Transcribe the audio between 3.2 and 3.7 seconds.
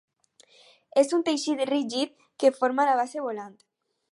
volant.